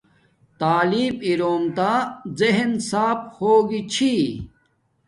تعلیم 0.59 1.15
اروم 1.29 1.63
تا 1.77 1.91
زہین 2.37 2.71
صاف 2.89 3.19
ہوگی 3.37 3.81
چھی 3.93 4.13